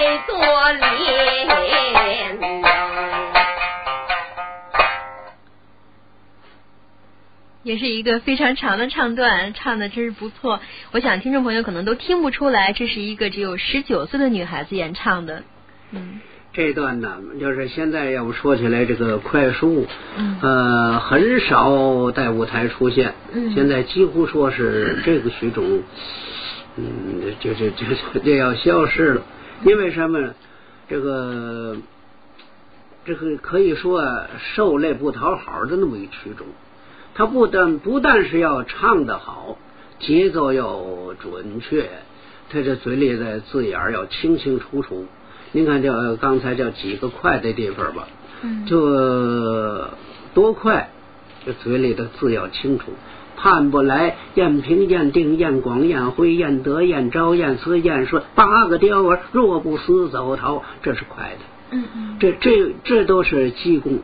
[0.00, 0.36] 的内做
[0.72, 0.90] 连
[7.62, 10.60] 也是一个非常长的唱段，唱的真是不错。
[10.92, 15.42] 我想听众朋友可能都听不出来，这是一个只有十九岁的女孩子演唱的。
[15.92, 16.20] 嗯
[16.52, 19.86] 这段呢，就是现在要不说起来，这个快书，
[20.16, 23.14] 嗯呃，很少在舞台出现。
[23.32, 25.82] 嗯现在几乎说是这个曲种，
[26.76, 29.22] 嗯，就就就就就要消失了。
[29.66, 30.34] 因为什么呢？
[30.88, 31.76] 这个
[33.04, 36.46] 这个可以说啊受累不讨好的那么一曲种。
[37.14, 39.58] 它不但不但是要唱得好，
[39.98, 40.82] 节奏要
[41.18, 41.90] 准确，
[42.50, 45.06] 他这嘴里的字眼要清清楚楚。
[45.52, 48.08] 您看叫刚才叫几个快的地方吧，
[48.42, 49.88] 嗯就
[50.34, 50.90] 多快，
[51.44, 52.92] 这嘴里的字要清楚。
[53.42, 61.38] 盼不来，燕平、燕定、燕广、燕辉、燕德、燕昭、燕思、燕顺，八个雕儿，若不死走逃，这是快的。
[61.72, 64.00] 嗯嗯这这这都是济公。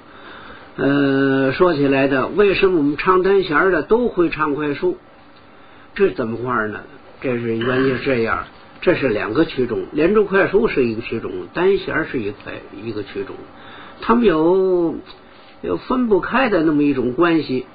[0.76, 4.96] 呃，说起来的，为什么我们唱单弦儿的都会唱快书？
[5.94, 6.80] 这怎么话呢？
[7.20, 8.44] 这是原因是这样，
[8.80, 13.36] 这是两个曲种，连珠快书是一个曲种，单弦是一块一个曲种，
[14.00, 14.94] 他们有
[15.60, 17.66] 有分不开的那么一种关系。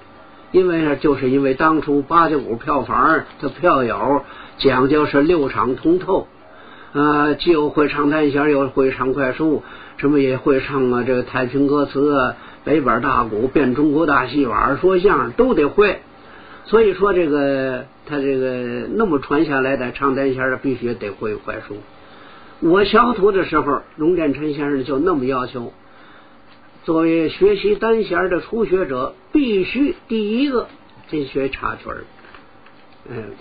[0.51, 4.23] 因为呢，就是因为当初八九五票房的票友
[4.57, 6.27] 讲究是六场通透，
[6.93, 9.63] 呃，既有会唱单弦，又会唱快书，
[9.97, 12.35] 什么也会唱啊，这个太平歌词啊，
[12.65, 15.99] 北板大鼓，变中国大戏法，说相声都得会。
[16.65, 21.77] 所以说，这个他这个那么传下来的唱单弦的，必须得会快书。
[22.59, 25.73] 我小徒的时候，龙占臣先生就那么要求。
[26.83, 30.67] 作为学习单弦的初学者，必须第一个
[31.09, 32.03] 先学插曲儿。
[33.09, 33.31] 嗯，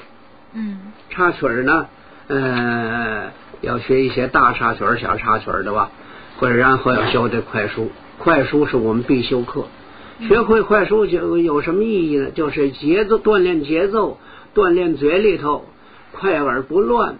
[0.54, 1.86] 嗯插曲儿呢，
[2.28, 3.32] 呃，
[3.62, 5.90] 要学一些大插曲儿、小插曲儿的吧，
[6.38, 7.90] 或者然后要学这快书。
[8.18, 9.64] 快书是我们必修课。
[10.28, 12.30] 学会快书就有什么意义呢？
[12.32, 14.18] 就是节奏锻炼节奏，
[14.54, 15.64] 锻炼嘴里头
[16.12, 17.16] 快而不乱，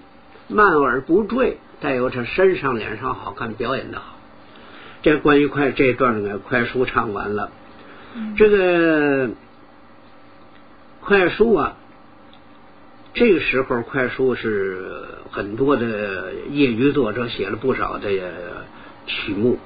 [0.48, 4.19] 慢而不坠，再有这身上脸上好看，表演的好。
[5.02, 7.50] 这关于快这段呢，快书唱完了。
[8.36, 9.30] 这个
[11.00, 11.76] 快书啊，
[13.14, 18.10] 这个时候快书是很多的业余作者写了不少的
[19.06, 19.58] 曲目。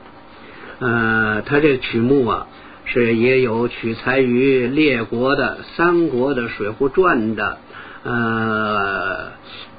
[0.78, 2.46] 呃，他这曲目啊，
[2.84, 7.58] 是也有取材于列国的、三国的、《水浒传》的，
[8.02, 9.32] 呃，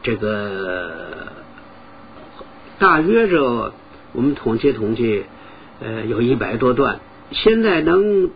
[0.04, 1.28] 这个
[2.80, 3.74] 大约着
[4.14, 5.26] 我们统计统计，
[5.82, 7.00] 呃，有一百多段。
[7.32, 8.30] 现在能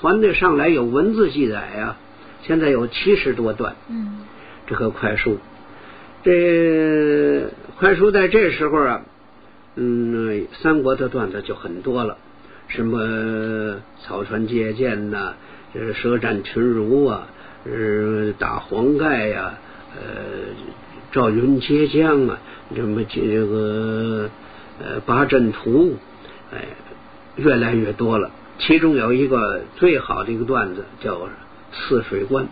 [0.00, 1.96] 传得上来有文字记载啊，
[2.42, 3.74] 现在有七十多段。
[3.88, 4.20] 嗯
[4.66, 5.38] 这个快书，
[6.22, 9.02] 这快书在这时候啊，
[9.76, 12.16] 嗯，三国的段子就很多了，
[12.68, 15.34] 什么草船借箭呐、
[15.74, 17.26] 这舌战群儒啊，
[17.66, 19.52] 呃，打黄盖呀、
[19.96, 20.00] 呃，
[21.12, 22.38] 赵云接江啊，
[22.74, 24.30] 什么这个
[24.82, 25.96] 呃八阵图，
[26.52, 26.66] 哎，
[27.36, 28.30] 越来越多了。
[28.58, 31.28] 其中有一个最好的一个段子叫
[31.72, 32.46] 汜水关。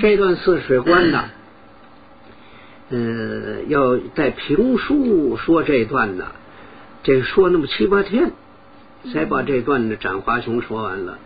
[0.00, 1.24] 这段泗水关呢，
[2.90, 6.26] 呃，要在评书说这段呢，
[7.02, 8.32] 这说那么七八天，
[9.12, 11.18] 才把这段的斩华雄说完了。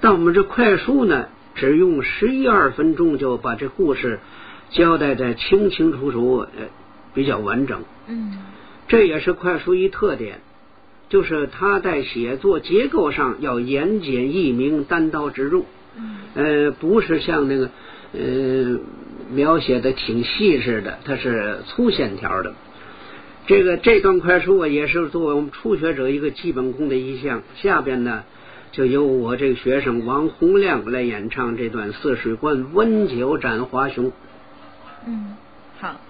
[0.00, 4.20] 但我们这快书呢，只用十一二分钟就把这故事
[4.70, 6.66] 交代的清清楚楚，呃，
[7.14, 7.82] 比较完整。
[8.08, 8.38] 嗯
[8.88, 10.40] 这也是快书一特点，
[11.08, 15.66] 就是他在写作结构上要言简意明、单刀直入。
[15.98, 17.70] 嗯呃，不是像那个
[18.12, 18.78] 呃
[19.30, 22.52] 描写的挺细致的，它是粗线条的。
[23.46, 27.42] 这个这段快书啊，也是作为我们初学者一个基本功的一项。
[27.54, 28.24] 下边呢，
[28.72, 34.06] 就由我这个学生王洪亮来演唱这段《泗水关温酒斩华雄》。
[35.06, 35.36] 嗯，
[35.80, 36.00] 好。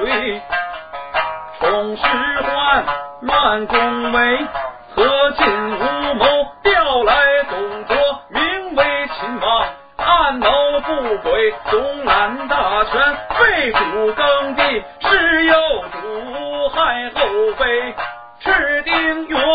[0.00, 0.42] 回，
[1.60, 2.02] 宠使
[2.42, 2.84] 官
[3.22, 4.46] 乱宫闱，
[4.94, 6.24] 何进无谋
[6.62, 7.14] 调来
[7.48, 7.96] 董卓，
[8.28, 9.66] 名为秦王。
[9.96, 10.48] 暗谋
[10.80, 17.20] 不轨，总揽大权，废主耕地，是要主害后
[17.56, 17.94] 妃。
[18.40, 19.45] 赤丁元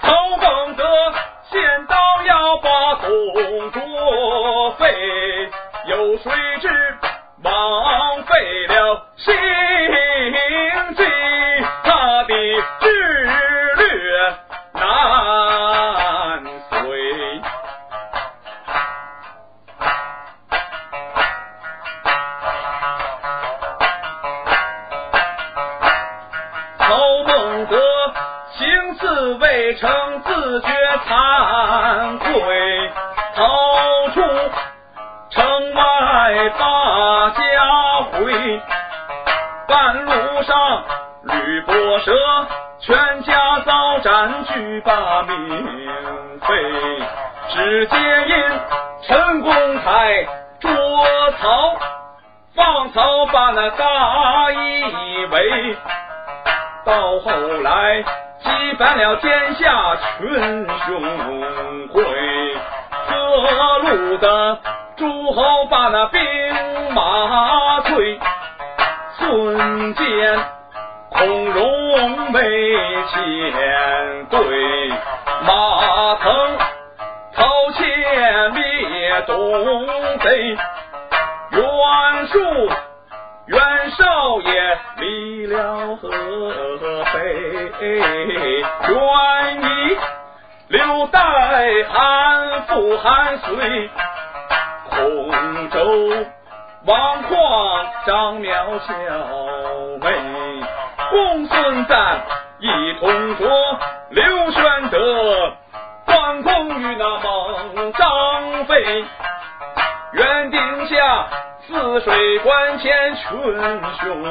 [0.00, 0.84] 曹孟德
[1.50, 1.96] 先刀
[2.26, 5.50] 要把董卓废，
[5.86, 6.68] 有谁知
[7.42, 9.34] 枉费了心。
[60.18, 62.02] 群雄会，
[95.22, 95.78] 空州
[96.86, 98.92] 王匡张邈小
[100.00, 100.06] 妹，
[101.10, 102.20] 公孙瓒
[102.58, 102.68] 一
[103.00, 103.78] 同着
[104.10, 105.52] 刘玄德，
[106.04, 109.04] 关公与那孟张飞，
[110.12, 111.28] 原定下。
[111.66, 113.22] 泗水关前群
[114.02, 114.22] 雄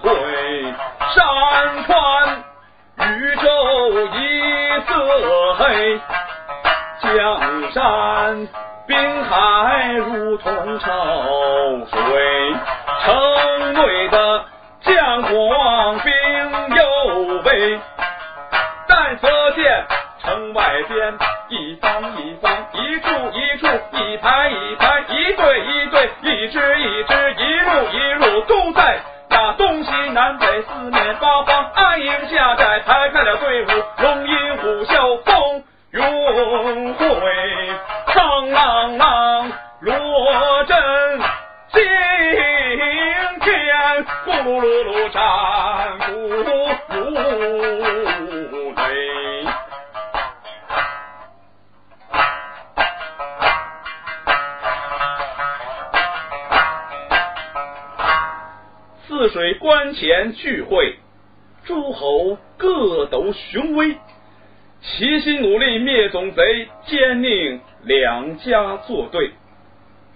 [0.00, 0.08] 会，
[1.14, 1.16] 山
[1.84, 1.92] 川
[3.12, 3.42] 宇宙
[4.14, 4.18] 一
[4.86, 4.90] 色
[5.58, 6.00] 黑，
[7.02, 8.48] 江山
[8.86, 10.92] 滨海如同潮
[11.90, 12.54] 水，
[13.04, 14.44] 城内的
[14.82, 16.12] 将官兵
[16.76, 17.80] 有备，
[18.86, 19.84] 但可见
[20.22, 21.18] 城外边
[21.48, 33.66] 一方一方，一处一处，一排一排，一队一队，一支一支，一路一路，都在那东西南北四面八方安营下寨，排开了队伍，
[33.98, 37.06] 龙吟虎啸，风云会，
[38.16, 40.74] 苍啷啷落阵
[41.68, 41.82] 惊
[43.42, 43.52] 天，
[44.24, 45.20] 呼噜噜噜战
[45.98, 46.12] 鼓
[46.94, 48.84] 如雷。
[59.06, 60.98] 泗水关前聚会，
[61.66, 63.98] 诸侯各斗雄威，
[64.80, 69.32] 齐心努力灭总贼，兼宁两家作对。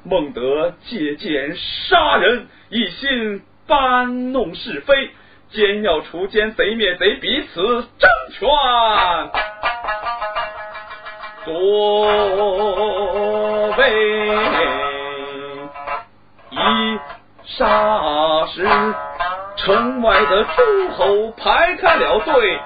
[0.03, 5.11] 孟德借剑杀人，一心搬弄是非，
[5.51, 8.49] 奸要除奸，贼灭贼，彼此争权
[11.45, 11.53] 作
[13.77, 13.81] 为。
[16.51, 16.57] 一
[17.59, 18.67] 霎时，
[19.57, 22.59] 城外的诸侯排开了队，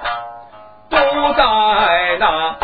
[0.89, 0.97] 都
[1.33, 2.55] 在那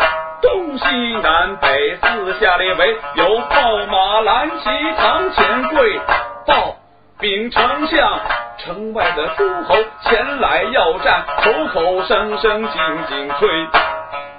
[0.42, 0.84] 东西
[1.22, 6.00] 南北四下列围，有号马蓝旗堂前跪，
[6.46, 6.76] 报
[7.20, 8.20] 禀丞相，
[8.58, 13.48] 城外的诸侯前来要战，口口声声紧紧催，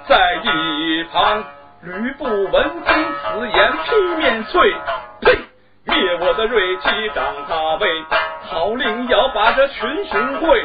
[0.06, 1.42] 在一旁
[1.80, 4.74] 吕布闻听此言，劈面啐，
[5.22, 5.38] 呸！
[5.86, 8.04] 灭我的锐气当他威，
[8.50, 10.64] 号令要把这群雄会，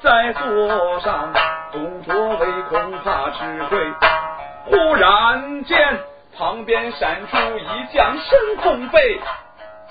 [0.00, 1.30] 在座上
[1.72, 3.78] 董卓为恐怕吃亏。
[4.70, 5.98] 忽然间，
[6.38, 9.20] 旁边闪出一将身空背，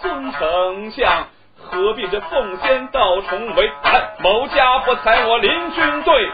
[0.01, 1.27] 尊丞相
[1.61, 3.69] 何必这奉先到重围？
[3.83, 6.29] 看某家不才我临军队，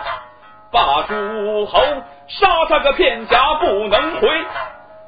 [0.72, 1.82] 把诸侯
[2.28, 4.30] 杀他个片甲不能回。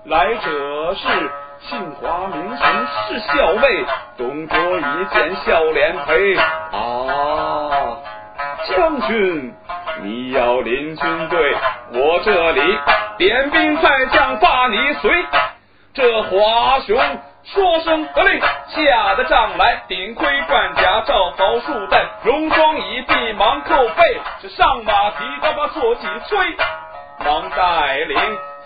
[0.05, 1.31] 来者是。
[1.59, 2.67] 杏华名雄
[3.07, 3.85] 是校尉，
[4.15, 6.35] 董卓一见笑脸赔。
[6.37, 7.97] 啊，
[8.67, 9.55] 将军，
[10.03, 11.55] 你要领军队，
[11.93, 12.79] 我这里
[13.17, 15.11] 点兵派将把你随。
[15.93, 16.99] 这华雄
[17.43, 26.37] 说声得令，下的帐来，顶盔贯甲，罩袍束带，戎装已毕，忙扣背，是上马提刀把坐骑催，
[27.25, 28.17] 忙带领。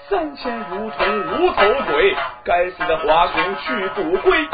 [0.09, 2.13] 三千如同无头鬼，
[2.43, 4.45] 该死的华雄去不归。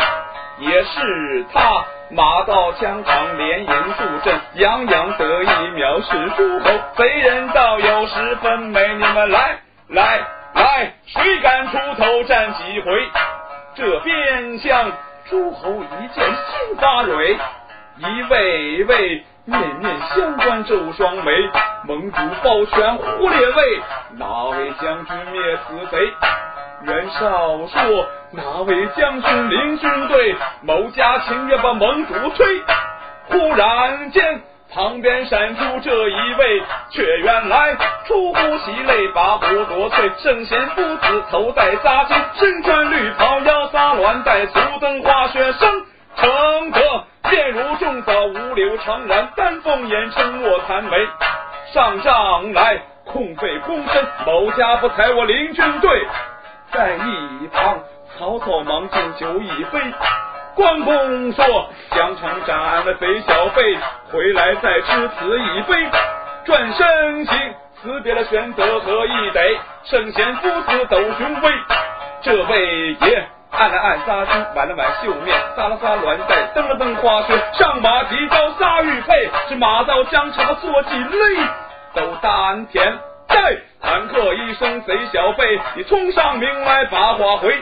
[0.59, 6.69] 也是他马到疆场连营助阵，洋洋得意藐视诸侯。
[6.95, 10.19] 贼人道有十分美，你们来来
[10.53, 13.07] 来，谁敢出头战几回？
[13.75, 14.91] 这边厢
[15.29, 17.37] 诸侯一见心发蕊，
[17.97, 19.25] 一位位。
[19.49, 21.31] 面面相关皱双眉，
[21.85, 23.81] 盟主抱拳呼列位，
[24.17, 26.11] 哪位将军灭此贼？
[26.84, 29.49] 袁绍说，哪位将军？
[29.49, 30.07] 领军？
[30.07, 30.36] 队？
[30.61, 32.61] 某家情愿把盟主推。
[33.30, 37.75] 忽然间，旁边闪出这一位，却原来
[38.05, 40.21] 出乎喜泪，把虎夺萃。
[40.21, 47.03] 圣贤夫子头戴纱巾，身穿绿袍，腰撒鸾带，足蹬花雪生承德。
[47.32, 50.91] 面如重枣，五柳长髯，丹凤眼，沉默残眉。
[51.73, 55.80] 上帐来，空费躬身，某家不睬我领军？
[55.80, 56.07] 队。
[56.72, 57.80] 在一旁，
[58.18, 59.80] 曹操忙敬酒一杯。
[60.55, 63.78] 关公说：疆场斩了贼小辈，
[64.11, 65.89] 回来再吃此一杯。
[66.45, 71.51] 转身行，辞别了玄德和义得，圣贤夫子斗雄威。
[72.22, 73.28] 这位爷。
[73.49, 81.18] 按了按扎巾，挽了挽袖面，撒了撒鸾带，蹬了蹬花靴，上马提刀杀玉佩，是马到疆场坐骑勒
[81.93, 82.99] 斗丹田。
[83.30, 87.55] 在坦克一声贼小辈，你冲上名来把话回。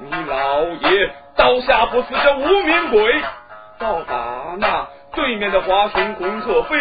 [0.00, 3.22] 你老爷刀下不死这无名鬼，
[3.78, 6.76] 倒把那对面的华雄魂鹤飞。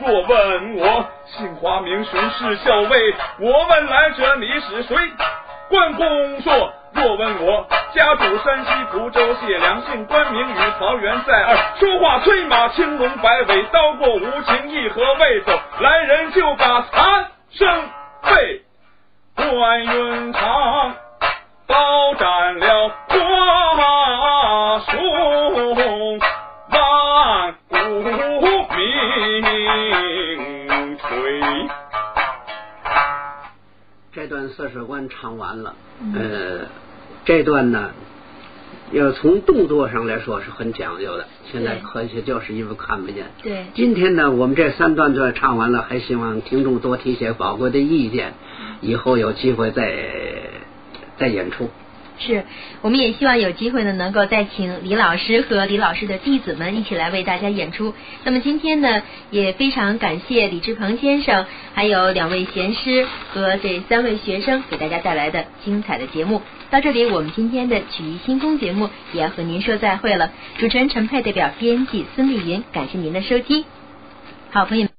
[0.00, 4.96] 若问我姓华名雄是校尉，我问来者你是谁？
[5.68, 6.72] 关公说。
[6.92, 11.56] 若问我家住山西蒲州解良姓关名羽，桃园在二。
[11.78, 17.84] 说话催马青龙摆尾，刀过无情义和未走，来人就把残生
[18.22, 18.62] 背。
[19.36, 20.94] 关云长
[21.66, 22.88] 刀斩了
[23.76, 26.18] 华雄，
[26.70, 27.76] 万古
[29.40, 29.42] 名
[30.98, 31.08] 垂。
[34.68, 35.74] 士官唱完了，
[36.14, 36.66] 呃，
[37.24, 37.92] 这段呢，
[38.92, 43.26] 要从动作上来说是很讲究的，现在对可惜就是因为看不见。
[43.42, 48.34] 对，今天呢，我们这三段段唱完了，还希望听众多提些宝贵的意见，
[48.80, 49.94] 以后有机会再
[51.18, 51.70] 再演出。
[52.18, 52.44] 是，
[52.82, 57.94] 我们也希望有机会呢，能够再请李老师和李老师的弟子们一起来为大家演出。
[58.24, 66.42] 那么今天呢，也非常感谢李志鹏先生，还有两位贤师和这三位学生给大家带来的精彩的节目。
[66.70, 70.30] 到这里，我们今天的曲艺星空节目也要和您说再会了。
[70.58, 73.64] 主持人陈佩代表编辑孙丽云，感谢您的收听。
[74.50, 74.89] 好，朋友们。